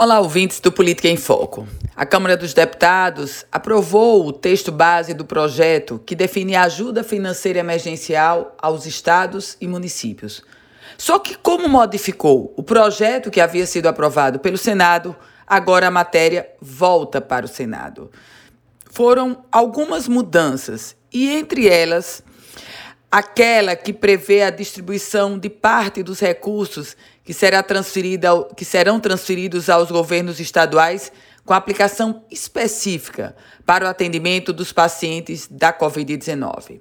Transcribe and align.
Olá, 0.00 0.20
ouvintes 0.20 0.60
do 0.60 0.70
Política 0.70 1.08
em 1.08 1.16
Foco. 1.16 1.66
A 1.96 2.06
Câmara 2.06 2.36
dos 2.36 2.54
Deputados 2.54 3.44
aprovou 3.50 4.28
o 4.28 4.32
texto 4.32 4.70
base 4.70 5.12
do 5.12 5.24
projeto 5.24 6.00
que 6.06 6.14
define 6.14 6.54
a 6.54 6.62
ajuda 6.62 7.02
financeira 7.02 7.58
emergencial 7.58 8.54
aos 8.62 8.86
estados 8.86 9.56
e 9.60 9.66
municípios. 9.66 10.44
Só 10.96 11.18
que, 11.18 11.34
como 11.34 11.68
modificou 11.68 12.54
o 12.56 12.62
projeto 12.62 13.28
que 13.28 13.40
havia 13.40 13.66
sido 13.66 13.88
aprovado 13.88 14.38
pelo 14.38 14.56
Senado, 14.56 15.16
agora 15.44 15.88
a 15.88 15.90
matéria 15.90 16.48
volta 16.60 17.20
para 17.20 17.46
o 17.46 17.48
Senado. 17.48 18.08
Foram 18.92 19.44
algumas 19.50 20.06
mudanças 20.06 20.94
e, 21.12 21.28
entre 21.28 21.66
elas, 21.66 22.22
aquela 23.10 23.74
que 23.74 23.92
prevê 23.92 24.42
a 24.42 24.50
distribuição 24.50 25.38
de 25.38 25.48
parte 25.48 26.02
dos 26.02 26.20
recursos 26.20 26.96
que, 27.24 27.32
será 27.32 27.62
transferida, 27.62 28.28
que 28.56 28.64
serão 28.64 29.00
transferidos 29.00 29.68
aos 29.68 29.90
governos 29.90 30.40
estaduais 30.40 31.10
com 31.44 31.54
aplicação 31.54 32.22
específica 32.30 33.34
para 33.64 33.86
o 33.86 33.88
atendimento 33.88 34.52
dos 34.52 34.72
pacientes 34.72 35.48
da 35.50 35.72
Covid-19. 35.72 36.80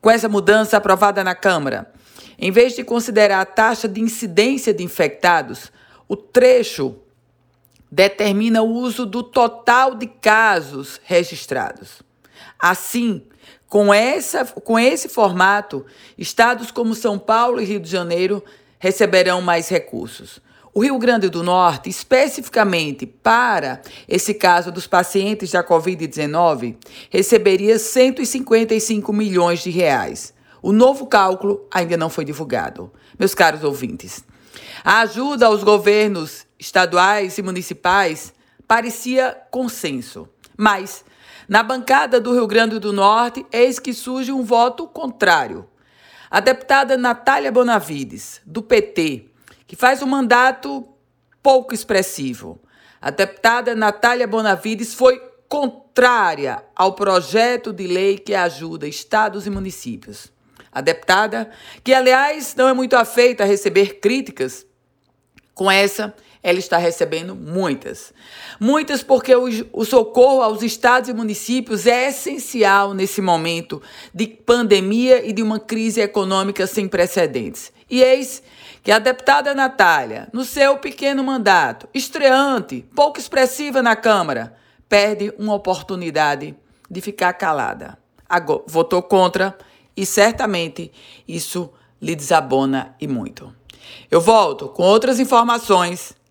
Com 0.00 0.10
essa 0.10 0.28
mudança 0.28 0.76
aprovada 0.76 1.22
na 1.22 1.34
Câmara, 1.34 1.92
em 2.38 2.50
vez 2.50 2.74
de 2.74 2.82
considerar 2.82 3.40
a 3.40 3.46
taxa 3.46 3.86
de 3.86 4.00
incidência 4.00 4.74
de 4.74 4.82
infectados, 4.82 5.70
o 6.08 6.16
trecho 6.16 6.96
determina 7.90 8.62
o 8.62 8.70
uso 8.70 9.04
do 9.04 9.22
total 9.22 9.94
de 9.94 10.06
casos 10.06 11.00
registrados. 11.04 12.02
Assim, 12.58 13.22
com, 13.70 13.94
essa, 13.94 14.44
com 14.44 14.76
esse 14.76 15.08
formato, 15.08 15.86
estados 16.18 16.72
como 16.72 16.92
São 16.92 17.16
Paulo 17.16 17.62
e 17.62 17.64
Rio 17.64 17.78
de 17.78 17.88
Janeiro 17.88 18.44
receberão 18.80 19.40
mais 19.40 19.68
recursos. 19.68 20.40
O 20.74 20.80
Rio 20.80 20.98
Grande 20.98 21.28
do 21.28 21.42
Norte, 21.42 21.88
especificamente 21.88 23.06
para 23.06 23.80
esse 24.08 24.34
caso 24.34 24.72
dos 24.72 24.88
pacientes 24.88 25.52
da 25.52 25.62
Covid-19, 25.62 26.76
receberia 27.10 27.78
155 27.78 29.12
milhões 29.12 29.62
de 29.62 29.70
reais. 29.70 30.34
O 30.60 30.72
novo 30.72 31.06
cálculo 31.06 31.64
ainda 31.70 31.96
não 31.96 32.10
foi 32.10 32.24
divulgado. 32.24 32.92
Meus 33.18 33.34
caros 33.34 33.62
ouvintes, 33.62 34.24
a 34.84 35.02
ajuda 35.02 35.46
aos 35.46 35.62
governos 35.62 36.44
estaduais 36.58 37.38
e 37.38 37.42
municipais 37.42 38.32
parecia 38.66 39.36
consenso, 39.50 40.28
mas 40.56 41.04
na 41.50 41.64
bancada 41.64 42.20
do 42.20 42.32
Rio 42.32 42.46
Grande 42.46 42.78
do 42.78 42.92
Norte, 42.92 43.44
eis 43.50 43.80
que 43.80 43.92
surge 43.92 44.30
um 44.30 44.44
voto 44.44 44.86
contrário. 44.86 45.68
A 46.30 46.38
deputada 46.38 46.96
Natália 46.96 47.50
Bonavides, 47.50 48.40
do 48.46 48.62
PT, 48.62 49.26
que 49.66 49.74
faz 49.74 50.00
um 50.00 50.06
mandato 50.06 50.86
pouco 51.42 51.74
expressivo. 51.74 52.60
A 53.02 53.10
deputada 53.10 53.74
Natália 53.74 54.28
Bonavides 54.28 54.94
foi 54.94 55.20
contrária 55.48 56.64
ao 56.76 56.92
projeto 56.92 57.72
de 57.72 57.88
lei 57.88 58.16
que 58.16 58.32
ajuda 58.32 58.86
estados 58.86 59.44
e 59.44 59.50
municípios. 59.50 60.32
A 60.70 60.80
deputada, 60.80 61.50
que 61.82 61.92
aliás 61.92 62.54
não 62.54 62.68
é 62.68 62.72
muito 62.72 62.94
afeita 62.94 63.42
a 63.42 63.46
receber 63.46 63.98
críticas, 63.98 64.64
com 65.52 65.68
essa 65.68 66.14
ela 66.42 66.58
está 66.58 66.78
recebendo 66.78 67.34
muitas. 67.34 68.12
Muitas 68.58 69.02
porque 69.02 69.34
o, 69.34 69.46
o, 69.72 69.84
socorro 69.84 70.42
aos 70.42 70.62
estados 70.62 71.08
e 71.08 71.12
municípios 71.12 71.86
é 71.86 72.08
essencial 72.08 72.94
nesse 72.94 73.20
momento 73.20 73.82
de 74.14 74.26
pandemia 74.26 75.26
e 75.26 75.32
de 75.32 75.42
uma 75.42 75.60
crise 75.60 76.00
econômica 76.00 76.66
sem 76.66 76.88
precedentes. 76.88 77.72
E 77.90 78.02
eis 78.02 78.42
que 78.82 78.90
a 78.90 78.98
deputada 78.98 79.54
Natália, 79.54 80.28
no 80.32 80.44
seu 80.44 80.78
pequeno 80.78 81.22
mandato, 81.22 81.86
estreante, 81.92 82.86
pouco 82.94 83.18
expressiva 83.18 83.82
na 83.82 83.94
Câmara, 83.94 84.56
perde 84.88 85.34
uma 85.38 85.54
oportunidade 85.54 86.56
de 86.90 87.00
ficar 87.00 87.34
calada. 87.34 87.98
Agora, 88.26 88.62
votou 88.66 89.02
contra 89.02 89.56
e 89.94 90.06
certamente 90.06 90.90
isso 91.28 91.70
lhe 92.00 92.14
desabona 92.14 92.94
e 92.98 93.06
muito. 93.06 93.54
Eu 94.10 94.20
volto 94.20 94.68
com 94.68 94.82
outras 94.82 95.20
informações 95.20 96.14